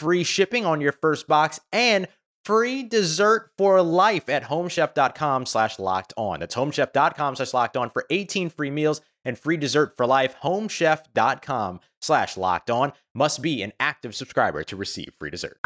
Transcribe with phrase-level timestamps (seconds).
[0.00, 2.08] free shipping on your first box, and
[2.44, 6.40] free dessert for life at homechef.com slash locked on.
[6.40, 10.34] That's homechef.com slash locked on for 18 free meals and free dessert for life.
[10.42, 15.60] Homechef.com slash locked on must be an active subscriber to receive free dessert.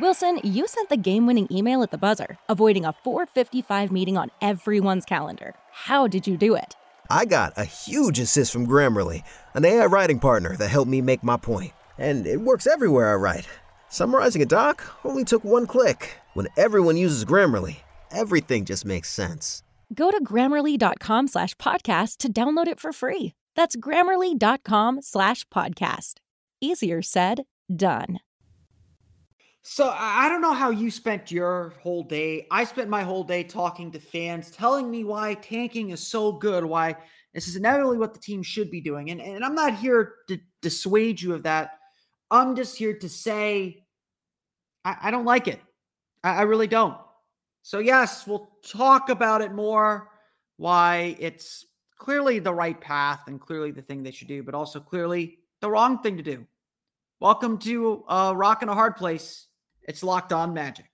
[0.00, 4.30] Wilson, you sent the game winning email at the buzzer, avoiding a 455 meeting on
[4.40, 5.54] everyone's calendar.
[5.70, 6.76] How did you do it?
[7.10, 9.22] I got a huge assist from Grammarly,
[9.54, 11.72] an AI writing partner that helped me make my point.
[12.02, 13.48] And it works everywhere I write.
[13.88, 16.18] Summarizing a doc only took one click.
[16.34, 17.76] When everyone uses Grammarly,
[18.10, 19.62] everything just makes sense.
[19.94, 23.34] Go to grammarly.com slash podcast to download it for free.
[23.54, 26.14] That's grammarly.com slash podcast.
[26.60, 27.44] Easier said,
[27.74, 28.18] done.
[29.62, 32.48] So I don't know how you spent your whole day.
[32.50, 36.64] I spent my whole day talking to fans, telling me why tanking is so good,
[36.64, 36.96] why
[37.32, 39.12] this is inevitably what the team should be doing.
[39.12, 41.78] And, and I'm not here to dissuade you of that.
[42.32, 43.84] I'm just here to say
[44.84, 45.60] I, I don't like it.
[46.24, 46.96] I, I really don't.
[47.60, 50.08] So, yes, we'll talk about it more,
[50.56, 51.66] why it's
[51.98, 55.70] clearly the right path and clearly the thing they should do, but also clearly the
[55.70, 56.46] wrong thing to do.
[57.20, 59.46] Welcome to a rock and a hard place.
[59.82, 60.86] It's Locked On Magic.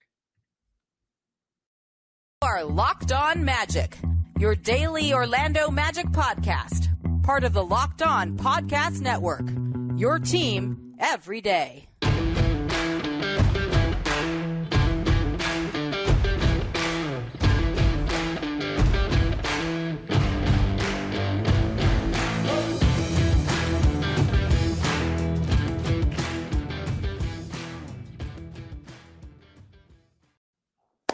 [2.42, 3.96] You are Locked On Magic,
[4.38, 6.88] your daily Orlando Magic podcast,
[7.22, 9.48] part of the Locked On Podcast Network.
[9.96, 11.88] Your team every day.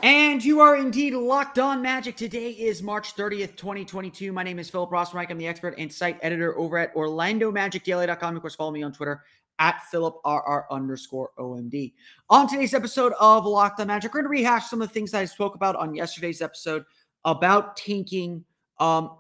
[0.03, 2.17] And you are indeed locked on magic.
[2.17, 4.33] Today is March 30th, 2022.
[4.33, 5.31] My name is Philip Rossman.
[5.31, 8.37] I'm the expert and site editor over at OrlandoMagicDaily.com.
[8.37, 9.23] Of course, follow me on Twitter
[9.59, 11.93] at PhilipRR underscore OMD.
[12.31, 15.11] On today's episode of Locked on Magic, we're going to rehash some of the things
[15.13, 16.85] that I spoke about on yesterday's episode
[17.25, 18.45] about tanking.
[18.79, 19.17] Um,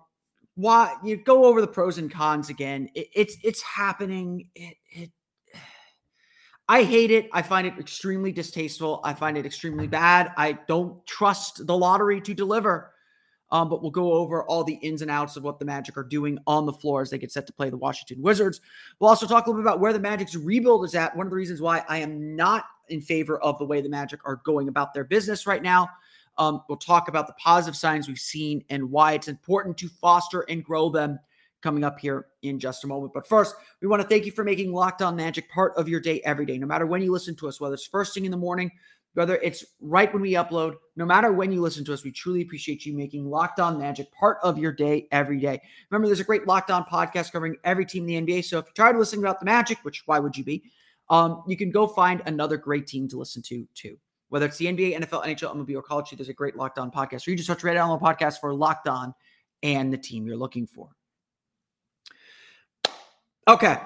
[0.56, 2.89] why you go over the pros and cons again.
[2.95, 4.49] It, it's it's happening.
[4.55, 5.11] It, it
[6.69, 7.28] I hate it.
[7.33, 9.01] I find it extremely distasteful.
[9.05, 10.33] I find it extremely bad.
[10.37, 12.94] I don't trust the lottery to deliver.
[13.54, 16.03] Um, but we'll go over all the ins and outs of what the Magic are
[16.03, 18.60] doing on the floor as they get set to play the Washington Wizards.
[18.98, 21.16] We'll also talk a little bit about where the Magic's rebuild is at.
[21.16, 24.19] One of the reasons why I am not in favor of the way the Magic
[24.25, 25.88] are going about their business right now.
[26.37, 30.41] Um, we'll talk about the positive signs we've seen and why it's important to foster
[30.48, 31.21] and grow them
[31.62, 33.12] coming up here in just a moment.
[33.15, 36.00] But first, we want to thank you for making Locked On Magic part of your
[36.00, 38.32] day every day, no matter when you listen to us, whether it's first thing in
[38.32, 38.72] the morning
[39.14, 42.42] whether it's right when we upload, no matter when you listen to us, we truly
[42.42, 45.60] appreciate you making Locked On Magic part of your day every day.
[45.91, 48.44] Remember, there's a great Locked On podcast covering every team in the NBA.
[48.44, 50.64] So if you're tired of listening about the Magic, which why would you be?
[51.10, 53.97] Um, you can go find another great team to listen to too.
[54.30, 57.26] Whether it's the NBA, NFL, NHL, MLB, or college, there's a great Locked On podcast.
[57.26, 59.14] Or you just search Red Allen podcast for Locked On
[59.62, 60.88] and the team you're looking for.
[63.47, 63.76] Okay.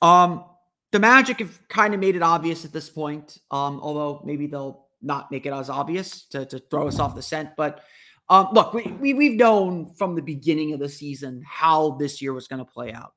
[0.00, 0.44] Um,
[0.92, 4.86] the Magic have kind of made it obvious at this point, um, although maybe they'll
[5.02, 7.50] not make it as obvious to, to throw us off the scent.
[7.56, 7.82] But
[8.28, 12.32] um, look, we, we, we've known from the beginning of the season how this year
[12.32, 13.12] was going to play out.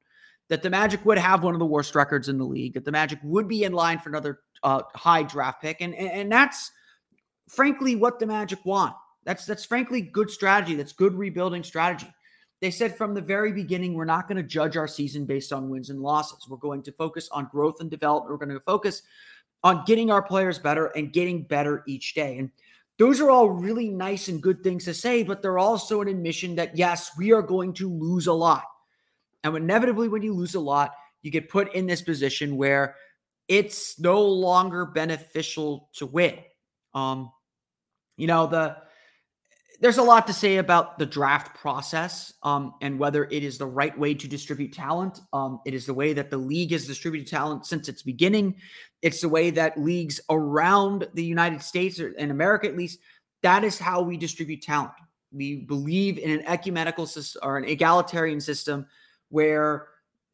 [0.49, 2.91] That the Magic would have one of the worst records in the league, that the
[2.91, 5.79] Magic would be in line for another uh, high draft pick.
[5.79, 6.71] And, and, and that's
[7.47, 8.93] frankly what the Magic want.
[9.23, 10.75] That's that's frankly good strategy.
[10.75, 12.11] That's good rebuilding strategy.
[12.61, 15.69] They said from the very beginning, we're not going to judge our season based on
[15.69, 16.47] wins and losses.
[16.47, 18.31] We're going to focus on growth and development.
[18.31, 19.01] We're going to focus
[19.63, 22.37] on getting our players better and getting better each day.
[22.37, 22.51] And
[22.99, 26.55] those are all really nice and good things to say, but they're also an admission
[26.55, 28.63] that, yes, we are going to lose a lot.
[29.43, 30.91] And inevitably, when you lose a lot,
[31.23, 32.95] you get put in this position where
[33.47, 36.37] it's no longer beneficial to win.
[36.93, 37.31] Um,
[38.17, 38.77] you know, the
[39.81, 43.65] there's a lot to say about the draft process um, and whether it is the
[43.65, 45.19] right way to distribute talent.
[45.33, 48.55] Um, it is the way that the league has distributed talent since its beginning.
[49.01, 52.99] It's the way that leagues around the United States or in America, at least,
[53.41, 54.91] that is how we distribute talent.
[55.31, 58.85] We believe in an ecumenical system or an egalitarian system
[59.29, 59.87] where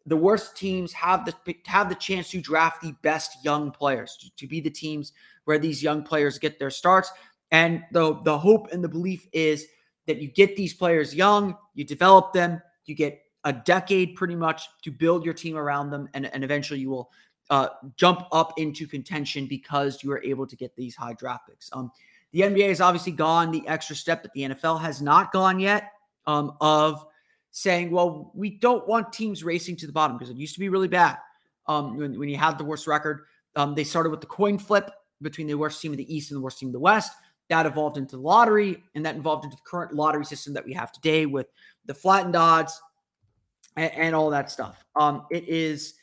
[0.08, 4.36] the worst teams have the have the chance to draft the best young players to,
[4.38, 5.14] to be the teams
[5.46, 7.12] where these young players get their starts
[7.52, 9.66] and the the hope and the belief is
[10.06, 14.68] that you get these players young, you develop them, you get a decade pretty much
[14.84, 17.12] to build your team around them, and, and eventually you will
[17.50, 21.70] uh, jump up into contention because you are able to get these high draft picks.
[21.72, 21.92] Um,
[22.32, 25.92] the NBA has obviously gone the extra step that the NFL has not gone yet
[26.26, 27.06] um, of
[27.52, 30.70] saying, well, we don't want teams racing to the bottom because it used to be
[30.70, 31.18] really bad
[31.68, 33.22] um, when, when you had the worst record.
[33.56, 34.92] Um, they started with the coin flip
[35.22, 37.14] between the worst team of the East and the worst team of the West.
[37.50, 40.74] That evolved into the lottery, and that evolved into the current lottery system that we
[40.74, 41.48] have today with
[41.86, 42.82] the flattened odds
[43.78, 44.84] and, and all that stuff.
[44.96, 45.94] Um, it is,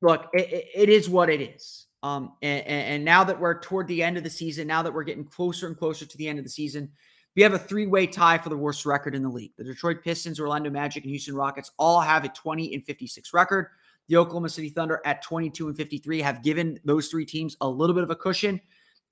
[0.00, 1.86] look, it, it is what it is.
[2.02, 5.02] Um, and, and now that we're toward the end of the season, now that we're
[5.02, 6.90] getting closer and closer to the end of the season,
[7.34, 9.52] we have a three-way tie for the worst record in the league.
[9.58, 13.68] The Detroit Pistons, Orlando Magic, and Houston Rockets all have a 20 and 56 record.
[14.08, 17.94] The Oklahoma City Thunder at 22 and 53 have given those three teams a little
[17.94, 18.60] bit of a cushion.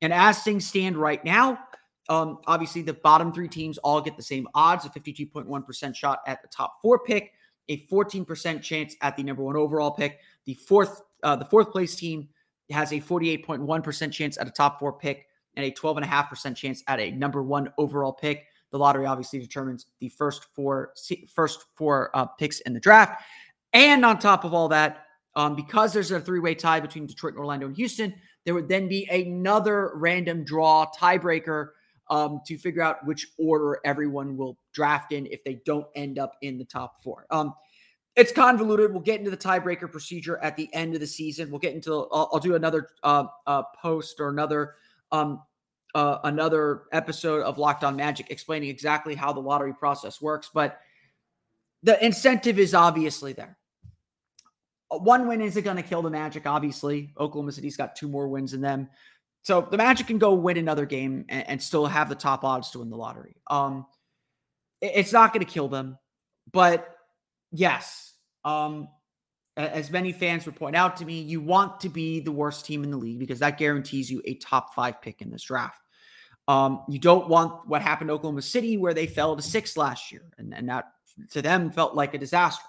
[0.02, 1.58] And as things stand right now,
[2.08, 6.42] um, obviously the bottom three teams all get the same odds a 52.1% shot at
[6.42, 7.32] the top four pick,
[7.68, 10.20] a 14% chance at the number one overall pick.
[10.44, 12.28] The fourth, uh, the fourth place team
[12.70, 15.26] has a 48.1% chance at a top four pick
[15.56, 18.44] and a 12.5% chance at a number one overall pick.
[18.70, 20.92] The lottery obviously determines the first four
[21.32, 23.22] first four uh, picks in the draft.
[23.72, 25.06] And on top of all that,
[25.36, 28.14] um, because there's a three way tie between Detroit, Orlando, and Houston,
[28.44, 31.70] there would then be another random draw tiebreaker
[32.10, 36.36] um, to figure out which order everyone will draft in if they don't end up
[36.42, 37.26] in the top four.
[37.30, 37.54] Um,
[38.16, 38.92] it's convoluted.
[38.92, 41.50] We'll get into the tiebreaker procedure at the end of the season.
[41.50, 41.92] We'll get into.
[42.12, 44.74] I'll, I'll do another uh, uh, post or another
[45.10, 45.42] um,
[45.94, 50.50] uh, another episode of Locked On Magic explaining exactly how the lottery process works.
[50.52, 50.80] But
[51.82, 53.56] the incentive is obviously there.
[54.98, 57.12] One win isn't going to kill the Magic, obviously.
[57.18, 58.88] Oklahoma City's got two more wins than them.
[59.42, 62.70] So the Magic can go win another game and, and still have the top odds
[62.70, 63.36] to win the lottery.
[63.48, 63.86] Um,
[64.80, 65.98] it, it's not going to kill them.
[66.52, 66.88] But
[67.52, 68.14] yes,
[68.44, 68.88] um,
[69.56, 72.82] as many fans would point out to me, you want to be the worst team
[72.84, 75.80] in the league because that guarantees you a top five pick in this draft.
[76.48, 80.12] Um, you don't want what happened to Oklahoma City, where they fell to six last
[80.12, 80.84] year, and, and that
[81.30, 82.64] to them felt like a disaster.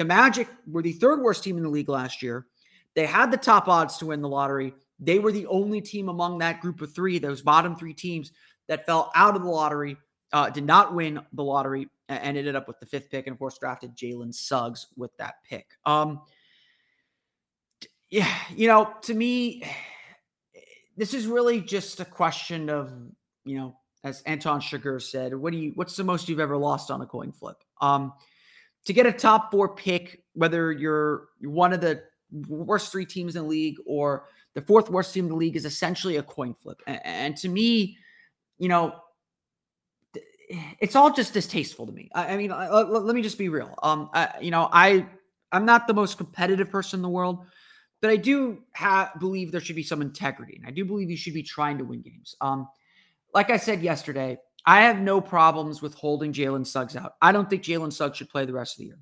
[0.00, 2.46] The Magic were the third worst team in the league last year.
[2.94, 4.72] They had the top odds to win the lottery.
[4.98, 8.32] They were the only team among that group of three, those bottom three teams
[8.66, 9.98] that fell out of the lottery,
[10.32, 13.38] uh, did not win the lottery, and ended up with the fifth pick, and of
[13.38, 15.66] course drafted Jalen Suggs with that pick.
[15.84, 16.22] Um,
[18.08, 19.64] yeah, you know, to me,
[20.96, 22.90] this is really just a question of,
[23.44, 26.90] you know, as Anton Chigurh said, what do you, what's the most you've ever lost
[26.90, 27.58] on a coin flip?
[27.82, 28.14] Um,
[28.86, 32.02] to get a top four pick, whether you're one of the
[32.48, 34.24] worst three teams in the league or
[34.54, 36.80] the fourth worst team in the league, is essentially a coin flip.
[36.86, 37.98] And, to me,
[38.58, 38.94] you know,
[40.80, 42.10] it's all just distasteful to me.
[42.14, 43.74] I, mean, let, let, me just be real.
[43.82, 45.06] Um, I, you know, I
[45.52, 47.44] I'm not the most competitive person in the world,
[48.00, 51.16] but I do have believe there should be some integrity, and I do believe you
[51.16, 52.34] should be trying to win games.
[52.40, 52.68] Um,
[53.34, 57.14] like I said yesterday, I have no problems with holding Jalen Suggs out.
[57.22, 58.98] I don't think Jalen Suggs should play the rest of the year.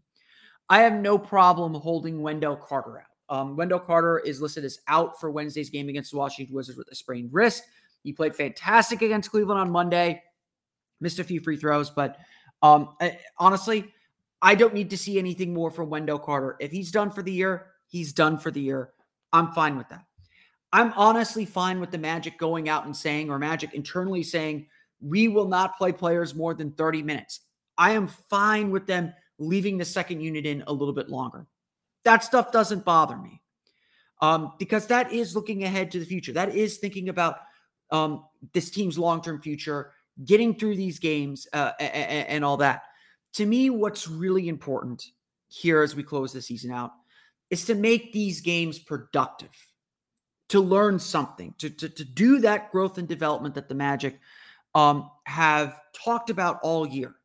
[0.69, 3.37] I have no problem holding Wendell Carter out.
[3.37, 6.89] Um, Wendell Carter is listed as out for Wednesday's game against the Washington Wizards with
[6.91, 7.65] a sprained wrist.
[8.03, 10.23] He played fantastic against Cleveland on Monday,
[11.01, 12.19] missed a few free throws, but
[12.63, 13.93] um, I, honestly,
[14.41, 16.57] I don't need to see anything more from Wendell Carter.
[16.61, 18.91] If he's done for the year, he's done for the year.
[19.33, 20.05] I'm fine with that.
[20.73, 24.67] I'm honestly fine with the Magic going out and saying, or Magic internally saying,
[25.01, 27.41] we will not play players more than 30 minutes.
[27.77, 31.47] I am fine with them leaving the second unit in a little bit longer.
[32.05, 33.41] That stuff doesn't bother me
[34.21, 36.33] um, because that is looking ahead to the future.
[36.33, 37.37] That is thinking about
[37.91, 39.93] um, this team's long term future,
[40.25, 42.83] getting through these games, uh, and, and all that.
[43.35, 45.05] To me, what's really important
[45.49, 46.93] here as we close the season out
[47.51, 49.55] is to make these games productive,
[50.49, 54.19] to learn something, to, to, to do that growth and development that the Magic
[54.79, 57.17] um, have talked about all year.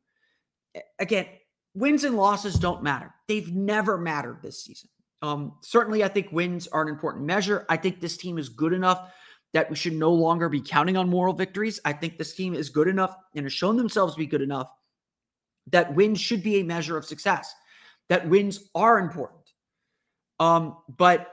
[0.98, 1.26] Again,
[1.74, 3.14] wins and losses don't matter.
[3.28, 4.90] They've never mattered this season.
[5.22, 7.64] Um, certainly, I think wins are an important measure.
[7.68, 9.12] I think this team is good enough
[9.52, 11.78] that we should no longer be counting on moral victories.
[11.84, 14.68] I think this team is good enough and has shown themselves to be good enough
[15.70, 17.54] that wins should be a measure of success,
[18.08, 19.40] that wins are important.
[20.40, 21.30] Um, but,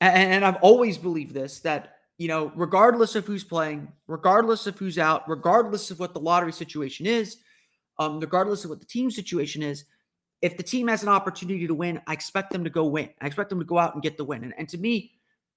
[0.00, 4.78] and, and I've always believed this that, you know, regardless of who's playing, regardless of
[4.78, 7.38] who's out, regardless of what the lottery situation is,
[7.98, 9.86] um, regardless of what the team situation is,
[10.42, 13.08] if the team has an opportunity to win, I expect them to go win.
[13.22, 14.44] I expect them to go out and get the win.
[14.44, 15.12] And, and to me,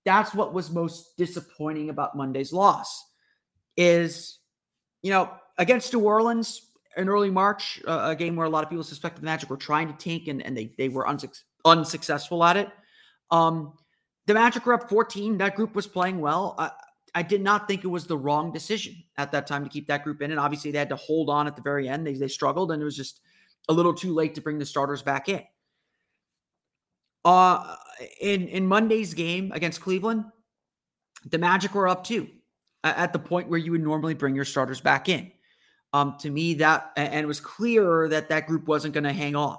[0.06, 3.08] that's what was most disappointing about Monday's loss
[3.76, 4.40] is,
[5.02, 8.70] you know, against New Orleans in early March, uh, a game where a lot of
[8.70, 12.42] people suspected the Magic were trying to tank and, and they, they were unsuc- unsuccessful
[12.42, 12.70] at it.
[13.32, 13.74] Um,
[14.26, 15.38] the Magic were up 14.
[15.38, 16.56] That group was playing well.
[16.58, 16.72] I,
[17.16, 20.04] I did not think it was the wrong decision at that time to keep that
[20.04, 20.32] group in.
[20.32, 22.08] And obviously, they had to hold on at the very end.
[22.08, 23.20] They, they struggled, and it was just
[23.70, 25.42] a little too late to bring the starters back in.
[27.26, 27.76] Uh,
[28.20, 30.26] in in Monday's game against Cleveland,
[31.30, 32.28] the Magic were up two
[32.84, 35.32] at the point where you would normally bring your starters back in.
[35.94, 39.36] Um, to me, that and it was clear that that group wasn't going to hang
[39.36, 39.58] on.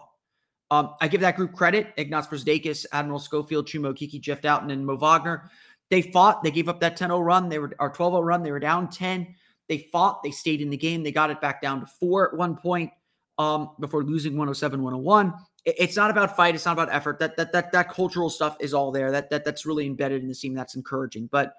[0.75, 4.85] Um, I give that group credit: Ignas Brazdeikis, Admiral Schofield, Chuma Okeke, Jeff Dowtin, and
[4.85, 5.51] Mo Wagner.
[5.91, 6.43] They fought.
[6.43, 7.49] They gave up that 10-0 run.
[7.49, 8.43] They were our 12-0 run.
[8.43, 9.35] They were down 10.
[9.69, 10.23] They fought.
[10.23, 11.03] They stayed in the game.
[11.03, 12.91] They got it back down to four at one point
[13.39, 16.55] um, before losing 107, 101 it's not about fight.
[16.55, 17.19] It's not about effort.
[17.19, 19.11] That that that that cultural stuff is all there.
[19.11, 20.55] That that that's really embedded in the team.
[20.55, 21.29] That's encouraging.
[21.33, 21.55] But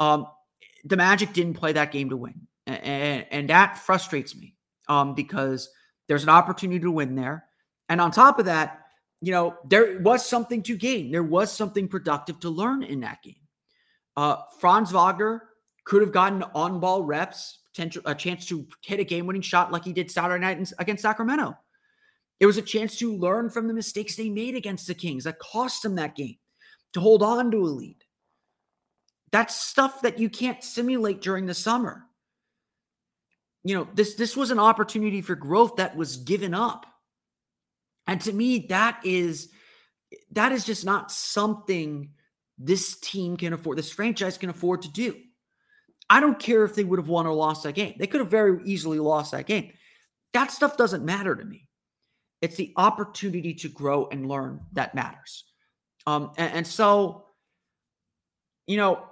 [0.00, 0.26] um,
[0.84, 4.56] the Magic didn't play that game to win, and, and that frustrates me
[4.88, 5.70] um, because
[6.08, 7.44] there's an opportunity to win there,
[7.88, 8.86] and on top of that,
[9.20, 11.10] you know there was something to gain.
[11.10, 13.34] There was something productive to learn in that game.
[14.16, 15.44] Uh, Franz Wagner
[15.84, 19.72] could have gotten on ball reps, potential a chance to hit a game winning shot
[19.72, 21.56] like he did Saturday night against Sacramento.
[22.40, 25.38] It was a chance to learn from the mistakes they made against the Kings that
[25.38, 26.36] cost them that game
[26.92, 27.96] to hold on to a lead.
[29.30, 32.04] That's stuff that you can't simulate during the summer.
[33.64, 36.86] You know, this this was an opportunity for growth that was given up.
[38.08, 39.50] And to me that is
[40.32, 42.10] that is just not something
[42.58, 45.14] this team can afford, this franchise can afford to do.
[46.10, 47.94] I don't care if they would have won or lost that game.
[47.98, 49.72] They could have very easily lost that game.
[50.32, 51.68] That stuff doesn't matter to me.
[52.40, 55.44] It's the opportunity to grow and learn that matters.
[56.06, 57.26] Um, and, and so,
[58.66, 59.04] you know,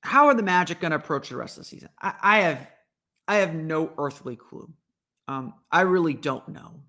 [0.00, 1.90] how are the Magic going to approach the rest of the season?
[2.00, 2.70] I, I, have,
[3.26, 4.72] I have no earthly clue.
[5.26, 6.80] Um, I really don't know.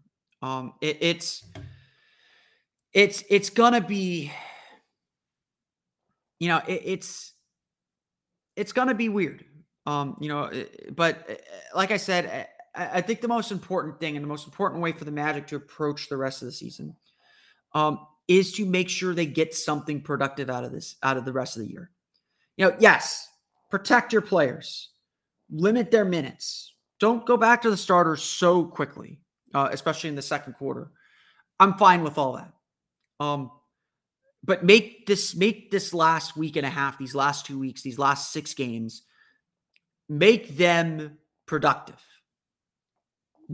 [0.42, 1.46] Um, it, it's,
[2.94, 4.32] it's, it's gonna be,
[6.40, 7.34] you know, it, it's,
[8.56, 9.46] it's gonna be weird.
[9.86, 10.52] Um, you know,
[10.96, 11.42] but
[11.74, 15.04] like I said, I think the most important thing and the most important way for
[15.04, 16.96] the Magic to approach the rest of the season
[17.74, 21.34] um, is to make sure they get something productive out of this, out of the
[21.34, 21.90] rest of the year.
[22.58, 23.28] You know, yes,
[23.70, 24.90] protect your players,
[25.50, 26.76] limit their minutes.
[27.00, 29.20] Don't go back to the starters so quickly,
[29.54, 30.92] uh, especially in the second quarter.
[31.60, 32.54] I'm fine with all that.
[33.20, 33.52] Um,
[34.44, 38.00] but make this make this last week and a half, these last two weeks, these
[38.00, 39.04] last six games,
[40.08, 42.02] make them productive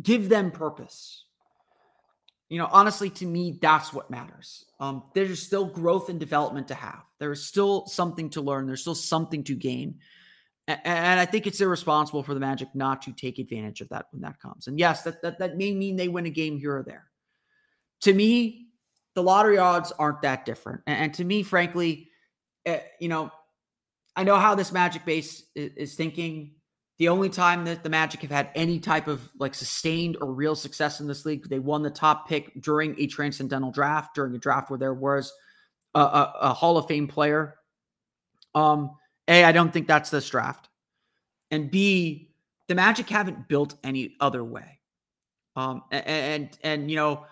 [0.02, 1.24] give them purpose.
[2.50, 4.66] You know, honestly, to me, that's what matters.
[4.80, 7.02] Um, there's still growth and development to have.
[7.20, 8.68] There is still something to learn.
[8.68, 10.00] There's still something to gain.
[10.68, 14.22] And I think it's irresponsible for the Magic not to take advantage of that when
[14.24, 14.66] that comes.
[14.66, 17.06] And yes, that, that, that may mean they win a game here or there.
[18.02, 18.70] To me,
[19.14, 20.82] the lottery odds aren't that different.
[20.88, 22.10] And, to me, frankly,
[22.66, 23.32] uh, you know,
[24.16, 26.56] I know how this Magic base is, is thinking.
[26.98, 30.56] The only time that the Magic have had any type of like sustained or real
[30.56, 34.40] success in this league, they won the top pick during a transcendental draft, during a
[34.40, 35.32] draft where there was
[35.94, 37.56] a, a, a Hall of Fame player.
[38.56, 38.92] Um,
[39.28, 40.70] a, I don't think that's this draft,
[41.52, 42.32] and B,
[42.68, 44.80] the Magic haven't built any other way.
[45.56, 47.26] Um, and, and and you know,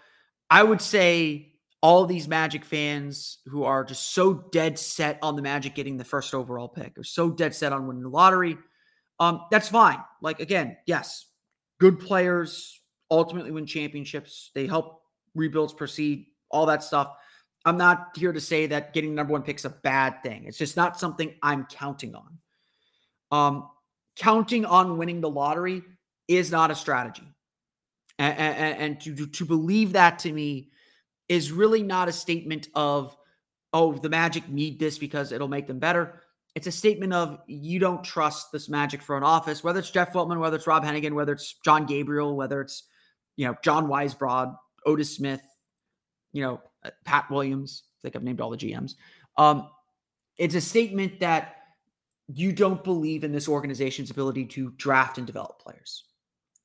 [0.50, 5.42] I would say all these Magic fans who are just so dead set on the
[5.42, 8.58] Magic getting the first overall pick, or so dead set on winning the lottery
[9.20, 10.00] um, that's fine.
[10.22, 11.26] Like again, yes,
[11.80, 12.82] good players
[13.12, 14.52] ultimately win championships.
[14.56, 15.02] They help
[15.36, 17.14] rebuilds proceed, all that stuff.
[17.66, 20.46] I'm not here to say that getting number one pick's is a bad thing.
[20.46, 22.38] It's just not something I'm counting on.
[23.32, 23.70] Um,
[24.16, 25.82] counting on winning the lottery
[26.28, 27.28] is not a strategy.
[28.20, 30.70] And, and, and to, to believe that to me
[31.30, 33.16] is really not a statement of,
[33.72, 36.22] oh, the Magic need this because it'll make them better
[36.56, 40.40] it's a statement of you don't trust this Magic front office, whether it's Jeff Weltman,
[40.40, 42.84] whether it's Rob Hennigan, whether it's John Gabriel, whether it's
[43.36, 44.56] you know John Weisbrod,
[44.86, 45.42] Otis Smith,
[46.34, 47.84] you know uh, Pat Williams.
[48.00, 48.96] I think I've named all the GMs.
[49.38, 49.70] Um,
[50.38, 51.56] it's a statement that
[52.28, 56.06] you don't believe in this organization's ability to draft and develop players,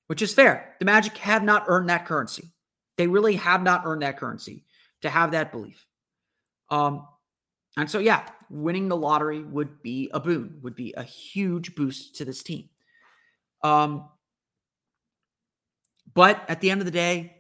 [0.07, 0.75] which is fair.
[0.79, 2.51] The Magic have not earned that currency.
[2.97, 4.65] They really have not earned that currency
[5.03, 5.87] to have that belief.
[6.71, 7.07] Um,
[7.77, 12.17] and so, yeah, winning the lottery would be a boon, would be a huge boost
[12.17, 12.69] to this team.
[13.63, 14.09] Um,
[16.13, 17.38] but at the end of the day,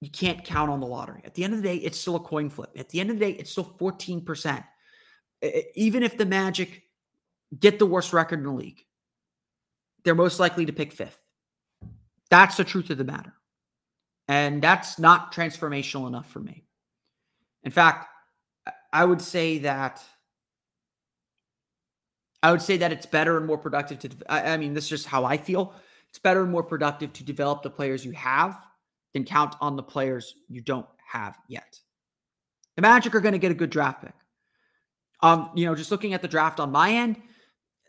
[0.00, 1.22] you can't count on the lottery.
[1.24, 2.70] At the end of the day, it's still a coin flip.
[2.76, 4.64] At the end of the day, it's still 14%.
[5.74, 6.82] Even if the Magic
[7.58, 8.84] get the worst record in the league,
[10.04, 11.20] they're most likely to pick fifth.
[12.30, 13.32] That's the truth of the matter.
[14.28, 16.64] And that's not transformational enough for me.
[17.64, 18.06] In fact,
[18.92, 20.02] I would say that
[22.42, 25.06] I would say that it's better and more productive to I, mean, this is just
[25.06, 25.74] how I feel.
[26.08, 28.56] It's better and more productive to develop the players you have
[29.14, 31.78] than count on the players you don't have yet.
[32.76, 34.14] The Magic are going to get a good draft pick.
[35.20, 37.20] Um, you know, just looking at the draft on my end,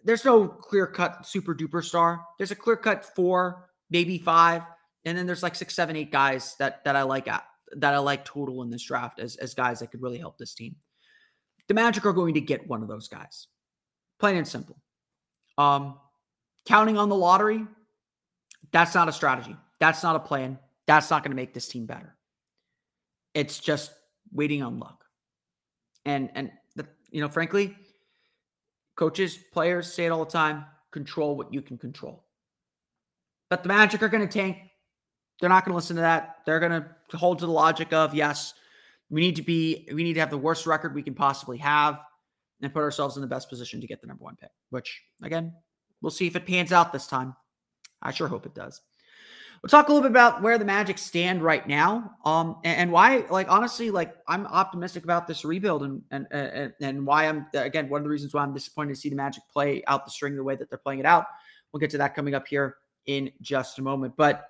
[0.04, 2.26] there's no clear cut super duper star.
[2.38, 4.64] There's a clear cut four, maybe five,
[5.06, 7.44] and then there's like six, seven, eight guys that that I like at
[7.78, 10.54] that I like total in this draft as as guys that could really help this
[10.54, 10.76] team.
[11.68, 13.48] The Magic are going to get one of those guys,
[14.20, 14.82] plain and simple.
[15.58, 16.00] Um,
[16.66, 17.66] counting on the lottery,
[18.72, 19.56] that's not a strategy.
[19.80, 20.58] That's not a plan.
[20.90, 22.18] That's not going to make this team better.
[23.36, 23.92] It's just
[24.34, 25.06] waiting on luck.
[26.04, 27.78] And and the, you know, frankly,
[28.96, 32.26] coaches, players say it all the time, control what you can control.
[33.52, 34.58] But the Magic are going to tank.
[35.40, 36.38] They're not going to listen to that.
[36.48, 38.56] They're going to hold to the logic of yes,
[39.12, 42.00] we need to be we need to have the worst record we can possibly have
[42.64, 45.54] and put ourselves in the best position to get the number 1 pick, which again,
[46.02, 47.36] we'll see if it pans out this time.
[48.02, 48.82] I sure hope it does.
[49.62, 52.92] We'll talk a little bit about where the Magic stand right now, um, and, and,
[52.92, 53.26] why.
[53.30, 57.90] Like honestly, like I'm optimistic about this rebuild, and and and, and why I'm again
[57.90, 60.36] one of the reasons why I'm disappointed to see the Magic play out the string
[60.36, 61.26] the way that they're playing it out.
[61.72, 64.14] We'll get to that coming up here in just a moment.
[64.16, 64.48] But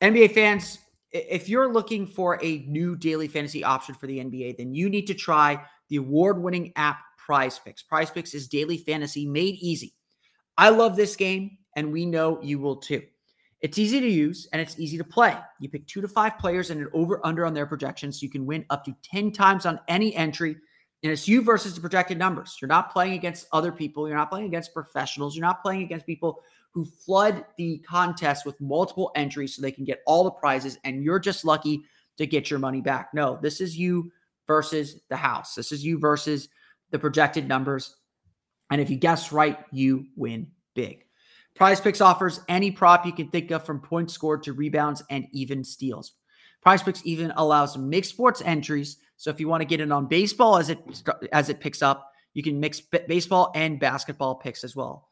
[0.00, 0.78] NBA fans,
[1.12, 5.06] if you're looking for a new daily fantasy option for the NBA, then you need
[5.06, 7.86] to try the award-winning app PrizePicks.
[7.86, 9.94] Prize Picks is daily fantasy made easy.
[10.58, 13.02] I love this game, and we know you will too.
[13.62, 15.36] It's easy to use and it's easy to play.
[15.60, 18.18] You pick two to five players and an over under on their projections.
[18.20, 20.56] So you can win up to 10 times on any entry.
[21.04, 22.58] And it's you versus the projected numbers.
[22.60, 24.08] You're not playing against other people.
[24.08, 25.36] You're not playing against professionals.
[25.36, 29.84] You're not playing against people who flood the contest with multiple entries so they can
[29.84, 30.78] get all the prizes.
[30.84, 31.82] And you're just lucky
[32.18, 33.10] to get your money back.
[33.14, 34.10] No, this is you
[34.46, 35.54] versus the house.
[35.54, 36.48] This is you versus
[36.90, 37.96] the projected numbers.
[38.70, 41.04] And if you guess right, you win big.
[41.58, 45.62] PrizePicks offers any prop you can think of from points scored to rebounds and even
[45.62, 46.12] steals.
[46.64, 48.98] PrizePicks even allows mixed sports entries.
[49.16, 50.78] So if you want to get in on baseball as it
[51.32, 55.08] as it picks up, you can mix baseball and basketball picks as well.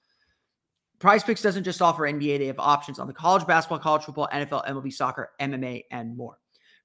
[1.00, 4.66] PrizePicks doesn't just offer NBA, they have options on the college basketball, college football, NFL,
[4.68, 6.38] MLB soccer, MMA, and more.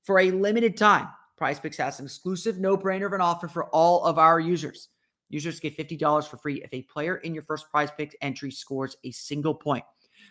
[0.04, 4.18] For a limited time, PrizePicks has an exclusive no-brainer of an offer for all of
[4.18, 4.88] our users.
[5.36, 8.96] Users get $50 for free if a player in your first prize pick entry scores
[9.04, 9.84] a single point.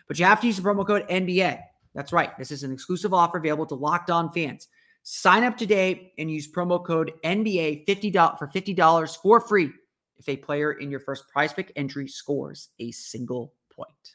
[0.07, 1.61] But you have to use the promo code NBA.
[1.93, 2.35] That's right.
[2.39, 4.67] This is an exclusive offer available to locked on fans.
[5.03, 9.69] Sign up today and use promo code NBA $50 for $50 for free
[10.17, 14.14] if a player in your first prize pick entry scores a single point.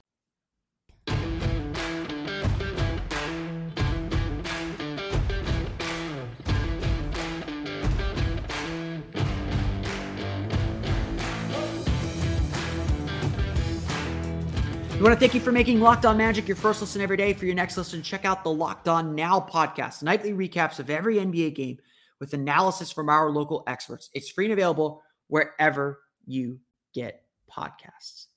[15.01, 17.33] We want to thank you for making Locked On Magic your first listen every day.
[17.33, 21.15] For your next listen, check out the Locked On Now podcast, nightly recaps of every
[21.15, 21.79] NBA game
[22.19, 24.11] with analysis from our local experts.
[24.13, 26.59] It's free and available wherever you
[26.93, 28.27] get podcasts.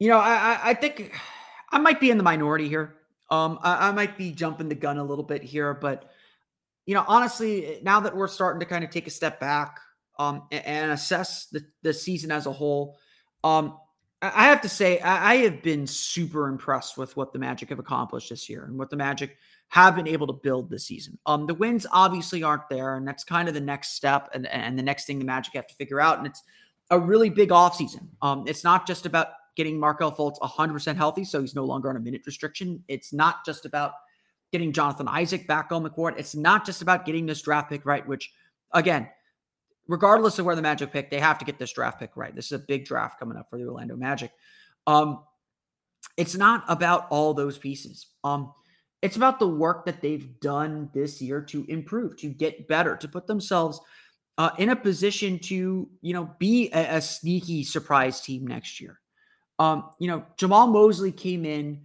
[0.00, 1.16] you know, I, I think
[1.70, 2.96] I might be in the minority here.
[3.30, 6.10] Um, I, I might be jumping the gun a little bit here, but
[6.86, 9.78] you know, honestly, now that we're starting to kind of take a step back
[10.18, 12.98] um, and, assess the, the season as a whole,
[13.44, 13.76] um,
[14.22, 18.28] I have to say I, have been super impressed with what the Magic have accomplished
[18.28, 21.18] this year and what the Magic have been able to build this season.
[21.24, 24.78] Um, the wins obviously aren't there, and that's kind of the next step and, and
[24.78, 26.18] the next thing the Magic have to figure out.
[26.18, 26.42] And it's
[26.90, 28.08] a really big offseason.
[28.20, 31.96] Um, it's not just about getting Markelle Fultz 100% healthy, so he's no longer on
[31.96, 32.84] a minute restriction.
[32.88, 33.92] It's not just about
[34.52, 36.16] getting Jonathan Isaac back on the court.
[36.18, 38.30] It's not just about getting this draft pick right, which,
[38.72, 39.08] again,
[39.90, 42.34] regardless of where the Magic pick, they have to get this draft pick right.
[42.34, 44.30] This is a big draft coming up for the Orlando Magic.
[44.86, 45.24] Um,
[46.16, 48.06] it's not about all those pieces.
[48.22, 48.54] Um,
[49.02, 53.08] it's about the work that they've done this year to improve, to get better, to
[53.08, 53.80] put themselves
[54.38, 59.00] uh, in a position to, you know, be a, a sneaky surprise team next year.
[59.58, 61.82] Um, you know, Jamahl Mosley came in,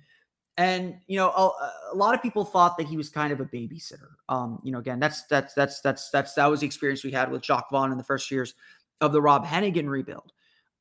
[0.57, 3.45] and you know, a, a, lot of people thought that he was kind of a
[3.45, 4.11] babysitter.
[4.29, 7.29] Um, you know, again, that's that's that's that's that's that was the experience we had
[7.29, 8.53] with Jacque Vaughn in the first years
[9.01, 10.31] of the Rob Hennigan rebuild.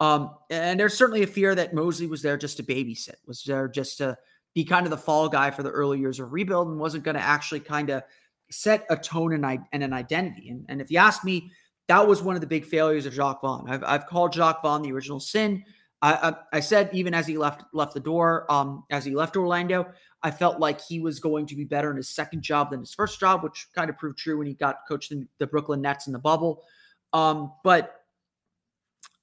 [0.01, 3.69] Um, and there's certainly a fear that Mosley was there just to babysit, was there
[3.69, 4.17] just to
[4.55, 7.17] be kind of the fall guy for the early years of rebuild, and wasn't going
[7.17, 8.03] to actually kind of
[8.51, 10.51] set a tone and, and an identity.
[10.51, 11.51] And, and if you ask me,
[11.89, 13.69] that was one of the big failures of Jacque Vaughn.
[13.69, 15.65] I've, I've called Jacque Vaughn the original sin.
[16.05, 19.87] I, I, said even as he left left the door, um, as he left Orlando,
[20.23, 22.93] I felt like he was going to be better in his second job than his
[22.93, 26.07] first job, which kind of proved true when he got coached in the Brooklyn Nets
[26.07, 26.63] in the bubble.
[27.15, 28.03] Um, but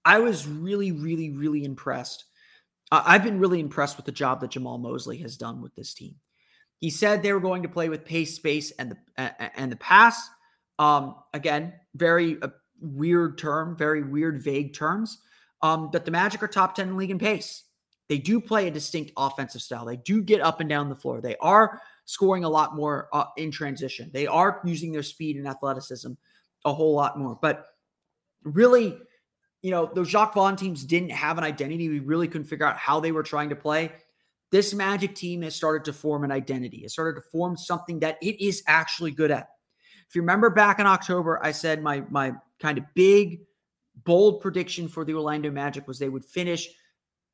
[0.03, 2.25] I was really, really, really impressed.
[2.91, 6.15] I've been really impressed with the job that Jamahl Mosley has done with this team.
[6.79, 10.19] He said they were going to play with pace, space, and the and the pass.
[10.79, 12.47] Um, again, very uh,
[12.79, 15.19] weird term, very weird, vague terms
[15.61, 17.63] um, that the Magic are top 10 in league in pace.
[18.09, 19.85] They do play a distinct offensive style.
[19.85, 21.21] They do get up and down the floor.
[21.21, 24.11] They are scoring a lot more uh, in transition.
[24.13, 26.11] They are using their speed and athleticism
[26.65, 27.37] a whole lot more.
[27.41, 27.65] But
[28.43, 28.97] really,
[29.61, 31.87] you know, those Jacque Vaughn teams didn't have an identity.
[31.87, 33.91] We really couldn't figure out how they were trying to play.
[34.51, 36.79] This Magic team has started to form an identity.
[36.79, 39.47] It started to form something that it is actually good at.
[40.09, 43.39] If you remember back in October, I said my my kind of big
[44.03, 46.69] bold prediction for the Orlando Magic was they would finish,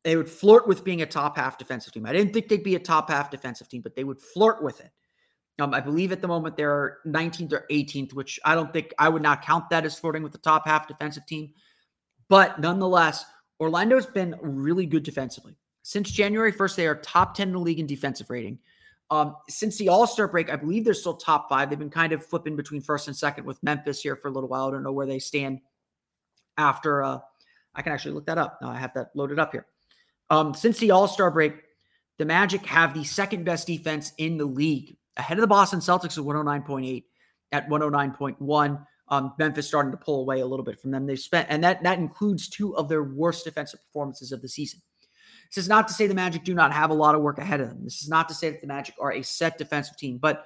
[0.04, 2.06] they would flirt with being a top half defensive team.
[2.06, 4.80] I didn't think they'd be a top half defensive team, but they would flirt with
[4.80, 4.92] it.
[5.60, 9.10] Um, I believe at the moment they're 19th or 18th, which I don't think I
[9.10, 11.52] would not count that as flirting with the top half defensive team.
[12.30, 13.26] But nonetheless,
[13.60, 15.58] Orlando's been really good defensively.
[15.82, 18.60] Since January 1st, they are top 10 in the league in defensive rating.
[19.10, 21.70] Um, since the All Star break, I believe they're still top five.
[21.70, 24.50] They've been kind of flipping between first and second with Memphis here for a little
[24.50, 24.68] while.
[24.68, 25.62] I don't know where they stand
[26.58, 27.20] after uh,
[27.76, 28.60] I can actually look that up.
[28.62, 29.67] Now I have that loaded up here.
[30.30, 31.54] Um, since the All Star break,
[32.17, 36.17] the Magic have the second best defense in the league, ahead of the Boston Celtics
[36.17, 37.04] at 109.8
[37.52, 38.86] at 109.1.
[39.10, 41.06] Um, Memphis starting to pull away a little bit from them.
[41.06, 44.82] They've spent, and that that includes two of their worst defensive performances of the season.
[45.50, 47.62] This is not to say the Magic do not have a lot of work ahead
[47.62, 47.84] of them.
[47.86, 50.46] This is not to say that the Magic are a set defensive team, but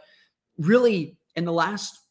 [0.60, 2.02] really in the last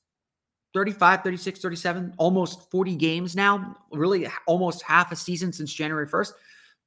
[0.74, 6.33] 35, 36, 37, almost 40 games now, really almost half a season since January 1st.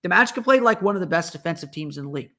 [0.04, 2.32] The Magic have played like one of the best defensive teams in the league.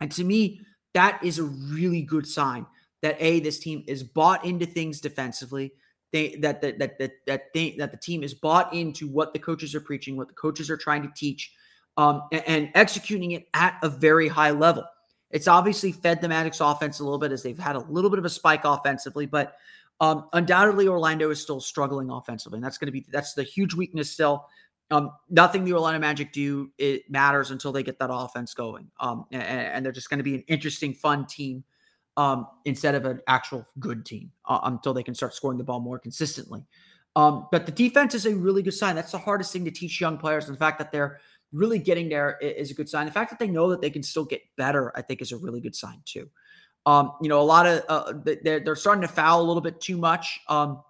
[0.00, 0.60] And to me,
[0.94, 2.66] that is a really good sign
[3.02, 5.72] that A, this team is bought into things defensively.
[6.12, 9.38] They that that that that that, they, that the team is bought into what the
[9.38, 11.52] coaches are preaching, what the coaches are trying to teach,
[11.96, 14.84] um, and, and executing it at a very high level.
[15.30, 18.20] It's obviously fed the Magic's offense a little bit as they've had a little bit
[18.20, 19.56] of a spike offensively, but
[20.00, 23.74] um, undoubtedly, Orlando is still struggling offensively, and that's going to be that's the huge
[23.74, 24.46] weakness still.
[24.90, 29.24] Um, nothing the Orlando Magic do it matters until they get that offense going, um,
[29.30, 31.64] and, and, they're just going to be an interesting, fun team
[32.16, 35.80] um, instead of an actual good team uh, until they can start scoring the ball
[35.80, 36.64] more consistently.
[37.16, 38.94] Um, but the defense is a really good sign.
[38.94, 41.20] That's the hardest thing to teach young players, and the fact that they're
[41.52, 43.06] really getting there is a good sign.
[43.06, 45.36] The fact that they know that they can still get better, I think, is a
[45.36, 46.28] really good sign too.
[46.86, 49.80] Um, you know, a lot of uh, they're they're starting to foul a little bit
[49.80, 50.82] too much um,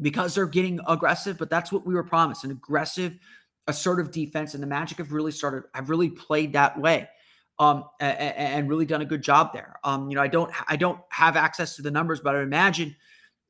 [0.00, 1.38] because they're getting aggressive.
[1.38, 3.18] But that's what we were promised: an aggressive,
[3.66, 4.54] assertive defense.
[4.54, 7.08] And the Magic have really started have really played that way,
[7.58, 9.76] um, and, and really done a good job there.
[9.84, 12.94] Um, you know, I don't I don't have access to the numbers, but I imagine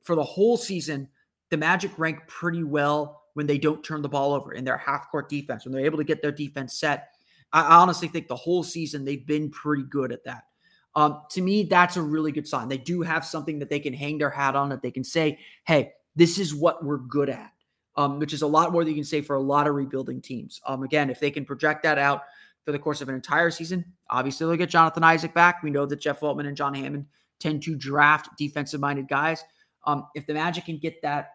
[0.02, 1.08] for the whole season,
[1.50, 5.10] the Magic rank pretty well when they don't turn the ball over in their half
[5.10, 7.08] court defense when they're able to get their defense set.
[7.52, 10.44] I honestly think the whole season they've been pretty good at that.
[10.94, 12.68] Um, to me, that's a really good sign.
[12.68, 15.38] They do have something that they can hang their hat on, that they can say,
[15.64, 17.52] hey, this is what we're good at,
[17.96, 20.20] um, which is a lot more than you can say for a lot of rebuilding
[20.20, 20.60] teams.
[20.66, 22.22] Um, again, if they can project that out
[22.64, 23.84] for the course of an entire season.
[24.10, 25.62] Obviously, they'll get Jonathan Isaac back.
[25.62, 27.06] We know that Jeff Weltman and John Hammond
[27.40, 29.44] tend to draft defensive minded guys.
[29.84, 31.32] Um, if the Magic can get that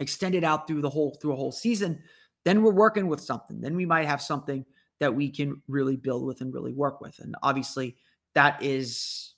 [0.00, 2.02] extended out through the whole through a whole season,
[2.44, 3.60] then we're working with something.
[3.60, 4.66] Then we might have something
[5.00, 7.18] that we can really build with and really work with.
[7.20, 7.96] And obviously,
[8.34, 9.34] that is,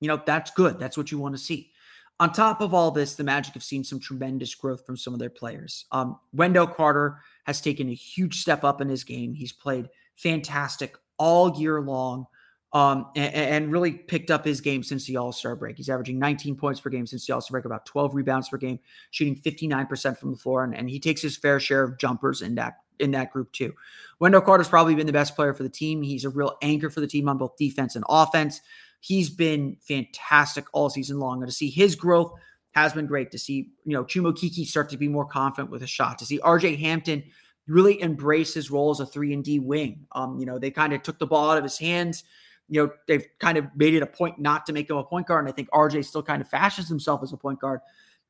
[0.00, 0.78] you know, that's good.
[0.78, 1.72] That's what you want to see.
[2.18, 5.20] On top of all this, the Magic have seen some tremendous growth from some of
[5.20, 5.84] their players.
[5.92, 9.34] Um, Wendell Carter has taken a huge step up in his game.
[9.34, 12.26] He's played fantastic all year long
[12.72, 15.76] um, and, and, really picked up his game since the All Star break.
[15.76, 18.56] He's averaging 19 points per game since the All Star break, about 12 rebounds per
[18.56, 18.78] game,
[19.10, 22.54] shooting 59% from the floor, and, and he takes his fair share of jumpers in
[22.56, 23.72] that in that group too.
[24.18, 26.02] Wendell Carter's probably been the best player for the team.
[26.02, 28.60] He's a real anchor for the team on both defense and offense.
[29.00, 32.32] He's been fantastic all season long, and to see his growth
[32.72, 33.30] has been great.
[33.30, 36.18] To see you know Chuma Okeke start to be more confident with a shot.
[36.18, 36.76] To see R.J.
[36.76, 37.24] Hampton
[37.68, 40.06] really embrace his role as a three and D wing.
[40.12, 42.24] Um, you know they kind of took the ball out of his hands
[42.68, 45.26] you know, they've kind of made it a point not to make him a point
[45.26, 45.44] guard.
[45.44, 47.80] And I think RJ still kind of fashions himself as a point guard,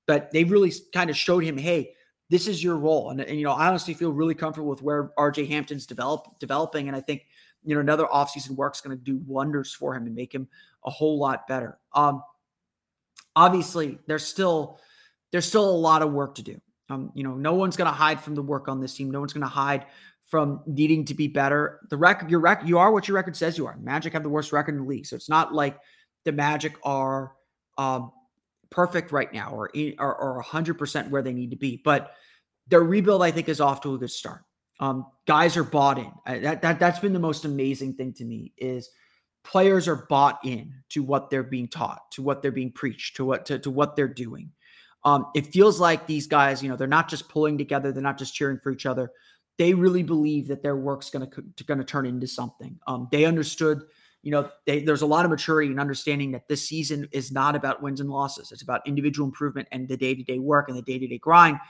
[0.06, 1.94] but they really kind of showed him, hey,
[2.30, 3.10] this is your role.
[3.10, 6.88] And, and you know, I honestly feel really comfortable with where RJ Hampton's develop developing.
[6.88, 7.26] And I think,
[7.64, 10.48] you know, another offseason work's going to do wonders for him and make him
[10.84, 11.78] a whole lot better.
[11.94, 12.22] Um,
[13.36, 14.80] obviously there's still
[15.30, 16.60] there's still a lot of work to do.
[16.88, 19.10] Um, you know, no one's going to hide from the work on this team.
[19.10, 19.86] No one's going to hide
[20.26, 21.80] from needing to be better.
[21.90, 23.76] The record, your record, you are what your record says you are.
[23.76, 25.78] Magic have the worst record in the league, so it's not like
[26.24, 27.32] the Magic are
[27.76, 28.12] um,
[28.70, 31.80] perfect right now or or hundred percent where they need to be.
[31.84, 32.12] But
[32.68, 34.42] their rebuild, I think, is off to a good start.
[34.80, 36.12] Um, guys are bought in.
[36.26, 38.90] I, that that that's been the most amazing thing to me is
[39.44, 43.24] players are bought in to what they're being taught, to what they're being preached, to
[43.24, 44.50] what to, to what they're doing.
[45.04, 48.18] Um, it feels like these guys, you know, they're not just pulling together, they're not
[48.18, 49.12] just cheering for each other
[49.58, 52.78] they really believe that their work's going to going to turn into something.
[52.86, 53.82] Um, they understood,
[54.26, 57.54] you know, they, there's a lot of maturity and understanding that this season is not
[57.54, 58.50] about wins and losses.
[58.50, 61.18] It's about individual improvement and the day to day work and the day to day
[61.18, 61.60] grind,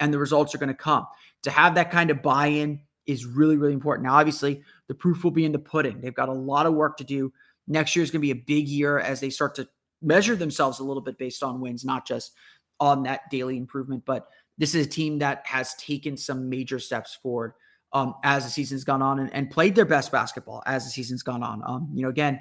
[0.00, 1.06] and the results are going to come.
[1.42, 4.06] To have that kind of buy in is really really important.
[4.06, 6.00] Now, obviously, the proof will be in the pudding.
[6.00, 7.34] They've got a lot of work to do.
[7.68, 9.68] Next year is going to be a big year as they start to
[10.00, 12.32] measure themselves a little bit based on wins, not just
[12.80, 17.14] on that daily improvement, but this is a team that has taken some major steps
[17.22, 17.52] forward
[17.96, 21.22] um, as the season's gone on and, and, played their best basketball as the season's
[21.22, 21.62] gone on.
[21.66, 22.40] Um, you know, again,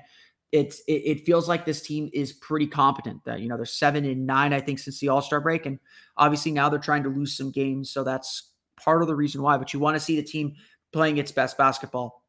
[0.52, 3.24] it's it, it, feels like this team is pretty competent.
[3.24, 5.80] That you know they're seven and nine, I think, since the All Star break, and
[6.18, 8.52] obviously now they're trying to lose some games, so that's
[8.84, 9.58] part of the reason why.
[9.58, 10.56] But you want to see the team
[10.92, 12.24] playing its best basketball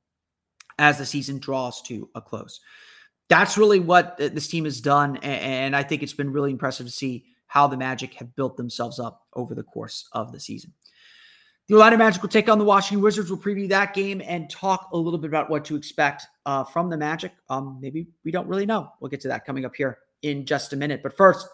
[0.79, 2.61] as the season draws to a close.
[3.29, 6.93] That's really what this team has done, and I think it's been really impressive to
[6.93, 10.73] see how the Magic have built themselves up over the course of the season.
[11.69, 13.29] The Orlando Magic will take on the Washington Wizards.
[13.29, 16.89] We'll preview that game and talk a little bit about what to expect uh, from
[16.89, 17.33] the Magic.
[17.51, 18.93] Um, maybe we don't really know.
[19.01, 21.03] We'll get to that coming up here in just a minute.
[21.03, 21.49] But first,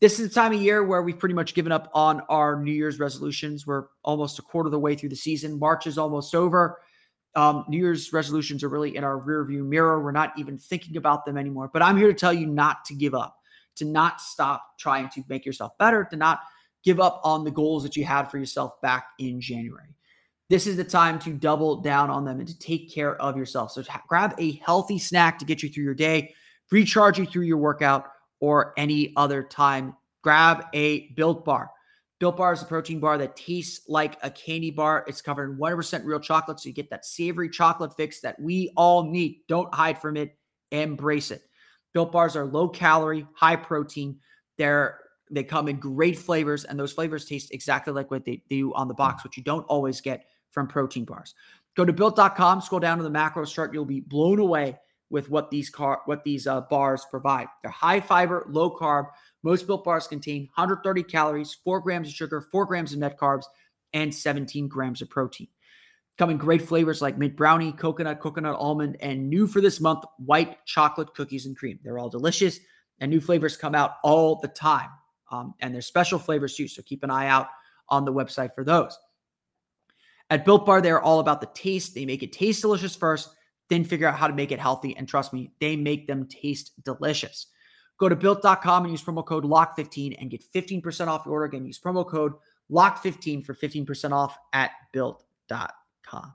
[0.00, 2.72] this is the time of year where we've pretty much given up on our New
[2.72, 3.64] Year's resolutions.
[3.64, 5.60] We're almost a quarter of the way through the season.
[5.60, 6.80] March is almost over.
[7.36, 10.02] Um, New Year's resolutions are really in our rearview mirror.
[10.02, 11.70] We're not even thinking about them anymore.
[11.72, 13.36] But I'm here to tell you not to give up
[13.76, 16.40] to not stop trying to make yourself better, to not
[16.84, 19.94] give up on the goals that you had for yourself back in January.
[20.48, 23.72] This is the time to double down on them and to take care of yourself.
[23.72, 26.34] So grab a healthy snack to get you through your day,
[26.70, 28.08] recharge you through your workout,
[28.40, 29.96] or any other time.
[30.22, 31.70] Grab a Built Bar.
[32.20, 35.04] Built Bar is a protein bar that tastes like a candy bar.
[35.08, 38.72] It's covered in 100% real chocolate, so you get that savory chocolate fix that we
[38.76, 39.40] all need.
[39.48, 40.36] Don't hide from it,
[40.70, 41.42] embrace it.
[41.94, 44.18] Built bars are low calorie, high protein.
[44.58, 45.00] They're
[45.32, 48.88] they come in great flavors, and those flavors taste exactly like what they do on
[48.88, 51.34] the box, which you don't always get from protein bars.
[51.74, 53.72] Go to built.com, scroll down to the macro chart.
[53.72, 54.78] You'll be blown away
[55.10, 57.46] with what these car what these uh, bars provide.
[57.62, 59.06] They're high fiber, low carb.
[59.42, 63.44] Most built bars contain 130 calories, four grams of sugar, four grams of net carbs,
[63.92, 65.48] and 17 grams of protein.
[66.18, 70.04] Come in great flavors like mint brownie, coconut, coconut almond, and new for this month,
[70.18, 71.78] white chocolate cookies and cream.
[71.82, 72.60] They're all delicious,
[73.00, 74.90] and new flavors come out all the time.
[75.32, 77.48] Um, and there's special flavors too, so keep an eye out
[77.88, 78.96] on the website for those.
[80.30, 81.94] At Built Bar, they're all about the taste.
[81.94, 83.30] They make it taste delicious first,
[83.68, 84.96] then figure out how to make it healthy.
[84.96, 87.48] And trust me, they make them taste delicious.
[87.98, 91.46] Go to built.com and use promo code LOCK15 and get 15% off your order.
[91.46, 92.32] Again, use promo code
[92.70, 96.34] LOCK15 for 15% off at built.com.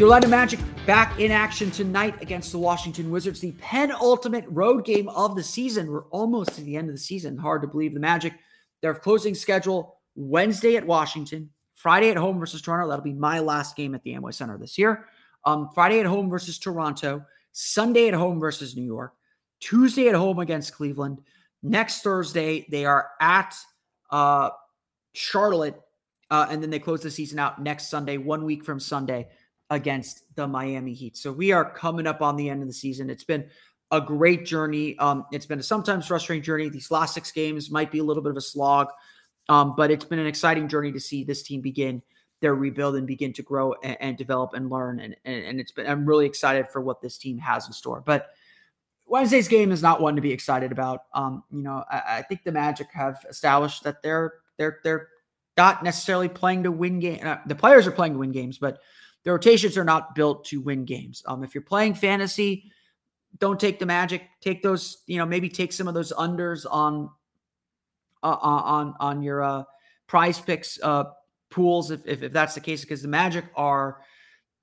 [0.00, 5.10] The Orlando Magic back in action tonight against the Washington Wizards, the penultimate road game
[5.10, 5.90] of the season.
[5.90, 7.36] We're almost to the end of the season.
[7.36, 8.32] Hard to believe the Magic.
[8.80, 12.88] Their closing schedule Wednesday at Washington, Friday at home versus Toronto.
[12.88, 15.04] That'll be my last game at the Amway Center this year.
[15.44, 19.12] Um, Friday at home versus Toronto, Sunday at home versus New York,
[19.60, 21.20] Tuesday at home against Cleveland.
[21.62, 23.54] Next Thursday, they are at
[24.10, 24.48] uh,
[25.12, 25.78] Charlotte,
[26.30, 29.28] uh, and then they close the season out next Sunday, one week from Sunday
[29.70, 31.16] against the Miami Heat.
[31.16, 33.08] So we are coming up on the end of the season.
[33.08, 33.48] It's been
[33.90, 34.98] a great journey.
[34.98, 36.68] Um, it's been a sometimes frustrating journey.
[36.68, 38.88] These last six games might be a little bit of a slog,
[39.48, 42.02] um, but it's been an exciting journey to see this team begin
[42.40, 45.00] their rebuild and begin to grow and, and develop and learn.
[45.00, 48.02] And, and, and it's been I'm really excited for what this team has in store.
[48.04, 48.30] But
[49.06, 51.00] Wednesday's game is not one to be excited about.
[51.14, 55.08] Um, you know, I, I think the Magic have established that they're they're they're
[55.56, 57.20] not necessarily playing to win game.
[57.26, 58.78] Uh, the players are playing to win games, but
[59.24, 61.22] the rotations are not built to win games.
[61.26, 62.70] Um, if you're playing fantasy,
[63.38, 64.22] don't take the magic.
[64.40, 67.10] Take those, you know, maybe take some of those unders on
[68.22, 69.64] uh, on on your uh,
[70.08, 71.04] PrizePicks uh,
[71.50, 74.00] pools if, if, if that's the case because the Magic are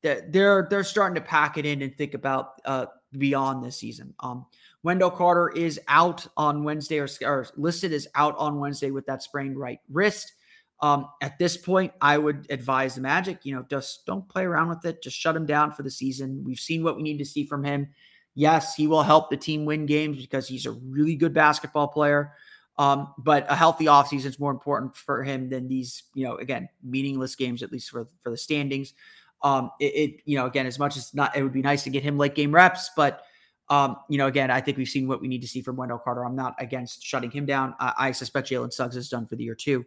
[0.04, 2.86] that they're they're starting to pack it in and think about uh,
[3.18, 4.14] beyond this season.
[4.20, 4.46] Um,
[4.84, 9.24] Wendell Carter is out on Wednesday or, or listed as out on Wednesday with that
[9.24, 10.34] sprained right wrist.
[10.80, 14.70] Um, at this point, I would advise the Magic, you know, just don't play around
[14.70, 15.02] with it.
[15.02, 16.44] Just shut him down for the season.
[16.46, 17.88] We've seen what we need to see from him.
[18.36, 22.34] Yes, he will help the team win games because he's a really good basketball player.
[22.78, 26.70] Um, but a healthy offseason is more important for him than these, you know, again,
[26.84, 28.94] meaningless games, at least for, for the standings.
[29.42, 31.90] Um, it, it, you know, again, as much as not, it would be nice to
[31.90, 33.24] get him late game reps, but,
[33.70, 35.98] um, you know, again, I think we've seen what we need to see from Wendell
[35.98, 36.24] Carter.
[36.24, 37.74] I'm not against shutting him down.
[37.80, 39.84] I, I suspect Jalen Suggs is done for the year too.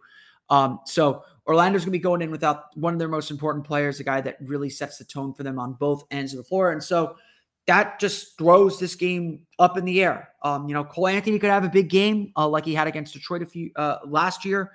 [0.50, 4.00] Um, so Orlando's going to be going in without one of their most important players,
[4.00, 6.72] a guy that really sets the tone for them on both ends of the floor.
[6.72, 7.16] And so
[7.66, 10.30] that just throws this game up in the air.
[10.42, 13.12] Um, you know, Cole Anthony could have a big game uh, like he had against
[13.12, 14.72] Detroit a few uh, last year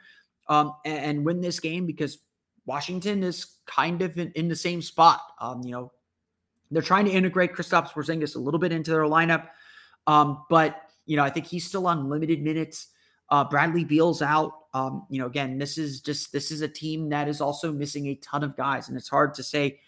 [0.47, 2.19] um, and, and, win this game because
[2.65, 5.21] Washington is kind of in, in the same spot.
[5.39, 5.91] Um, you know,
[6.71, 9.47] they're trying to integrate Kristaps Porzingis a little bit into their lineup,
[10.07, 12.87] um, but you know, I think he's still on limited minutes.
[13.29, 14.53] Uh, Bradley Beal's out.
[14.75, 18.07] Um, you know, again, this is just this is a team that is also missing
[18.07, 19.79] a ton of guys, and it's hard to say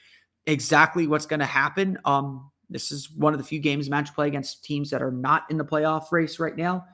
[0.45, 1.97] exactly what's going to happen.
[2.05, 5.43] Um, this is one of the few games match play against teams that are not
[5.49, 6.85] in the playoff race right now,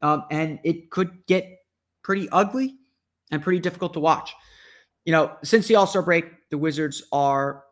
[0.00, 1.46] um, and it could get
[2.02, 2.76] pretty ugly
[3.30, 4.32] and pretty difficult to watch.
[5.04, 7.64] You know, since the All Star break, the Wizards are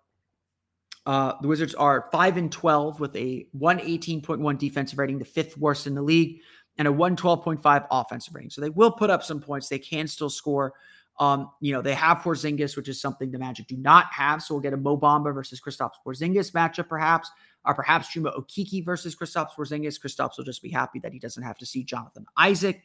[1.07, 5.19] uh, the Wizards are five and twelve with a one eighteen point one defensive rating,
[5.19, 6.43] the fifth worst in the league
[6.79, 8.51] and a 112.5 offensive rating.
[8.51, 9.69] So they will put up some points.
[9.69, 10.75] They can still score.
[11.19, 14.43] Um, you know, they have Porzingis, which is something the Magic do not have.
[14.43, 17.31] So we'll get a Mo Bamba versus Kristaps Porzingis matchup, perhaps,
[17.65, 20.01] or perhaps Chuma Okeke versus Kristaps Porzingis.
[20.01, 22.83] Kristaps will just be happy that he doesn't have to see Jonathan Isaac.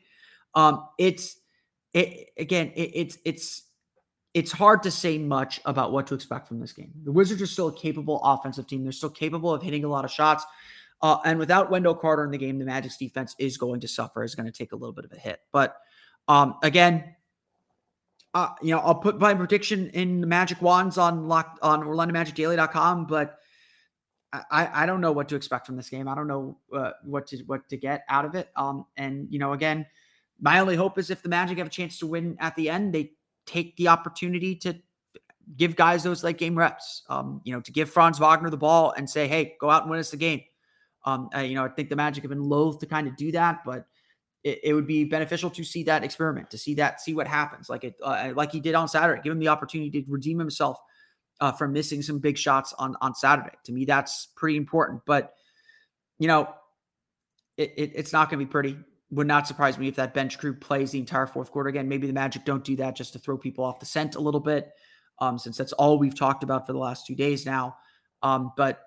[0.53, 1.39] Um, it's
[1.93, 3.63] it again, it, it's it's
[4.33, 6.91] it's hard to say much about what to expect from this game.
[7.05, 8.83] The Wizards are still a capable offensive team.
[8.83, 10.45] They're still capable of hitting a lot of shots.
[11.01, 14.23] Uh, and without Wendell Carter in the game, the Magic's defense is going to suffer,
[14.23, 15.39] is going to take a little bit of a hit.
[15.51, 15.77] But
[16.27, 17.15] um, again,
[18.33, 23.05] uh, you know, I'll put my prediction in the Magic Wands on lock on OrlandoMagicDaily.com,
[23.05, 23.39] but
[24.33, 26.07] I, I don't know what to expect from this game.
[26.07, 28.49] I don't know uh, what to what to get out of it.
[28.55, 29.85] Um, and you know, again,
[30.39, 32.93] my only hope is if the Magic have a chance to win at the end,
[32.93, 33.13] they
[33.45, 34.75] take the opportunity to
[35.55, 37.03] give guys those late game reps.
[37.09, 39.91] Um, you know, to give Franz Wagner the ball and say, "Hey, go out and
[39.91, 40.41] win us the game."
[41.07, 43.31] Um, uh, you know, I think the Magic have been loath to kind of do
[43.31, 43.87] that, but
[44.43, 47.69] it, it, would be beneficial to see that experiment, to see that, see what happens,
[47.69, 49.21] like it, uh, like he did on Saturday.
[49.23, 50.77] Give him the opportunity to redeem himself
[51.39, 53.55] uh, from missing some big shots on on Saturday.
[53.63, 55.01] To me, that's pretty important.
[55.05, 55.33] But
[56.19, 56.53] you know,
[57.55, 58.77] it, it, it's not going to be pretty.
[59.11, 61.87] Would not surprise me if that bench crew plays the entire fourth quarter again.
[61.87, 64.41] Maybe the Magic don't do that just to throw people off the scent a little
[64.41, 64.73] bit,
[65.19, 67.77] um, since that's all we've talked about for the last two days now.
[68.21, 68.81] Um, but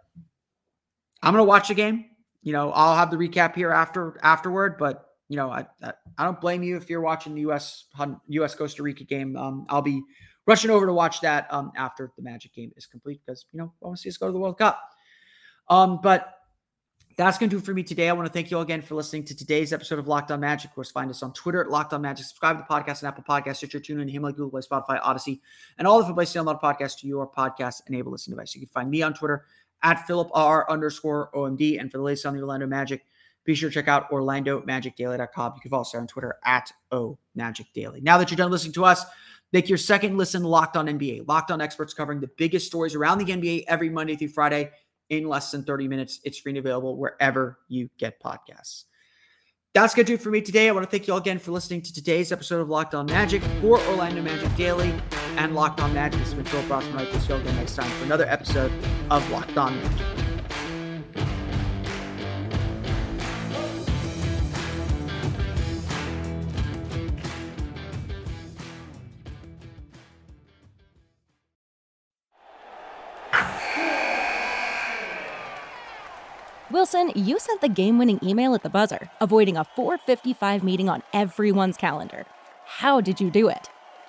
[1.22, 2.09] I'm gonna watch the game.
[2.42, 4.76] You know, I'll have the recap here after afterward.
[4.78, 7.86] But you know, I I, I don't blame you if you're watching the U.S.
[8.28, 8.54] U.S.
[8.54, 9.36] Costa Rica game.
[9.36, 10.02] Um, I'll be
[10.46, 13.72] rushing over to watch that um, after the Magic game is complete because you know
[13.82, 14.80] I want to see us go to the World Cup.
[15.68, 16.34] Um, but
[17.16, 18.08] that's going to do for me today.
[18.08, 20.40] I want to thank you all again for listening to today's episode of Locked On
[20.40, 20.70] Magic.
[20.70, 22.24] Of course, find us on Twitter at Locked On Magic.
[22.24, 25.42] Subscribe to the podcast and Apple Podcasts, Stitcher, TuneIn, Himalaya, Google Play, Spotify, Odyssey,
[25.78, 28.54] and all the different places to download podcasts to your podcast enabled listening device.
[28.54, 29.44] You can find me on Twitter
[29.82, 31.80] at Philip R underscore OMD.
[31.80, 33.04] And for the latest on the Orlando Magic,
[33.44, 35.52] be sure to check out OrlandoMagicDaily.com.
[35.56, 38.00] You can follow us on Twitter at O Magic Daily.
[38.00, 39.04] Now that you're done listening to us,
[39.52, 41.26] make your second listen Locked On NBA.
[41.26, 44.70] Locked On experts covering the biggest stories around the NBA every Monday through Friday
[45.08, 46.20] in less than 30 minutes.
[46.24, 48.84] It's free and available wherever you get podcasts.
[49.72, 50.68] That's going to do it for me today.
[50.68, 53.06] I want to thank you all again for listening to today's episode of Locked On
[53.06, 54.92] Magic for Orlando Magic Daily
[55.36, 56.20] and Locked On Magic.
[56.20, 56.62] Has been Phil.
[56.62, 58.72] Right, we'll see you again next time for another episode
[59.10, 60.06] of Locked On Magic.
[76.70, 81.02] Wilson, you sent the game winning email at the buzzer, avoiding a 455 meeting on
[81.12, 82.26] everyone's calendar.
[82.64, 83.68] How did you do it?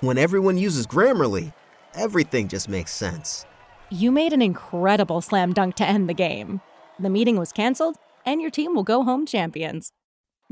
[0.00, 1.52] When everyone uses Grammarly,
[1.92, 3.44] everything just makes sense.
[3.90, 6.62] You made an incredible slam dunk to end the game.
[6.98, 9.92] The meeting was canceled, and your team will go home champions.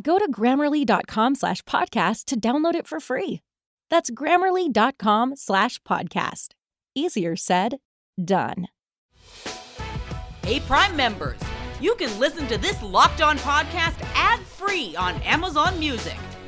[0.03, 3.41] Go to grammarly.com slash podcast to download it for free.
[3.89, 6.49] That's grammarly.com slash podcast.
[6.95, 7.79] Easier said,
[8.23, 8.69] done.
[10.45, 11.41] Hey, Prime members,
[11.81, 16.19] you can listen to this locked on podcast ad free on Amazon Music.